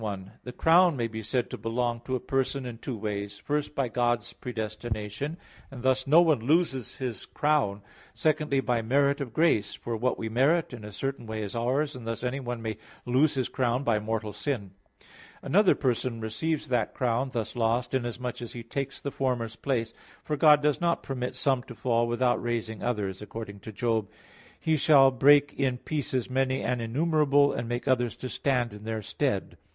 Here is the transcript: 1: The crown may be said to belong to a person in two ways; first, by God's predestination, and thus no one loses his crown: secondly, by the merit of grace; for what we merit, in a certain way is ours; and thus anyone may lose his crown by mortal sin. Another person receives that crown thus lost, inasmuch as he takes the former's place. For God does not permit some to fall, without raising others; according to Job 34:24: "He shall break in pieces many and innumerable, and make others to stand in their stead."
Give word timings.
1: 0.01 0.31
The 0.45 0.51
crown 0.51 0.97
may 0.97 1.07
be 1.07 1.21
said 1.21 1.51
to 1.51 1.59
belong 1.59 2.01
to 2.05 2.15
a 2.15 2.19
person 2.19 2.65
in 2.65 2.79
two 2.79 2.97
ways; 2.97 3.37
first, 3.37 3.75
by 3.75 3.87
God's 3.87 4.33
predestination, 4.33 5.37
and 5.69 5.83
thus 5.83 6.07
no 6.07 6.23
one 6.23 6.39
loses 6.39 6.95
his 6.95 7.27
crown: 7.27 7.83
secondly, 8.11 8.61
by 8.61 8.81
the 8.81 8.87
merit 8.87 9.21
of 9.21 9.31
grace; 9.31 9.75
for 9.75 9.95
what 9.95 10.17
we 10.17 10.27
merit, 10.27 10.73
in 10.73 10.83
a 10.83 10.91
certain 10.91 11.27
way 11.27 11.43
is 11.43 11.55
ours; 11.55 11.95
and 11.95 12.07
thus 12.07 12.23
anyone 12.23 12.63
may 12.63 12.77
lose 13.05 13.35
his 13.35 13.47
crown 13.47 13.83
by 13.83 13.99
mortal 13.99 14.33
sin. 14.33 14.71
Another 15.43 15.75
person 15.75 16.19
receives 16.19 16.69
that 16.69 16.95
crown 16.95 17.29
thus 17.31 17.55
lost, 17.55 17.93
inasmuch 17.93 18.41
as 18.41 18.53
he 18.53 18.63
takes 18.63 18.99
the 18.99 19.11
former's 19.11 19.55
place. 19.55 19.93
For 20.23 20.35
God 20.35 20.63
does 20.63 20.81
not 20.81 21.03
permit 21.03 21.35
some 21.35 21.61
to 21.65 21.75
fall, 21.75 22.07
without 22.07 22.41
raising 22.41 22.81
others; 22.81 23.21
according 23.21 23.59
to 23.59 23.71
Job 23.71 24.05
34:24: 24.05 24.11
"He 24.61 24.77
shall 24.77 25.11
break 25.11 25.53
in 25.53 25.77
pieces 25.77 26.27
many 26.27 26.63
and 26.63 26.81
innumerable, 26.81 27.53
and 27.53 27.69
make 27.69 27.87
others 27.87 28.15
to 28.15 28.29
stand 28.29 28.73
in 28.73 28.83
their 28.83 29.03
stead." 29.03 29.59